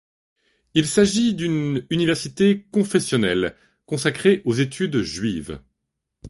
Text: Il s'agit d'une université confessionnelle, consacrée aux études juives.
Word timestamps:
Il 0.73 0.87
s'agit 0.87 1.35
d'une 1.35 1.85
université 1.91 2.63
confessionnelle, 2.71 3.55
consacrée 3.85 4.41
aux 4.45 4.53
études 4.55 5.01
juives. 5.03 5.61